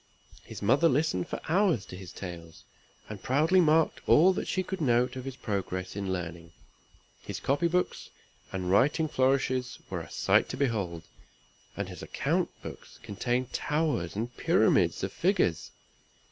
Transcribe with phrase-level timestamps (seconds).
[0.43, 2.63] His mother listened for hours to his tales;
[3.07, 6.53] and proudly marked all that she could note of his progress in learning.
[7.21, 8.09] His copy books
[8.51, 11.03] and writing flourishes were a sight to behold;
[11.77, 15.69] and his account books contained towers and pyramids of figures.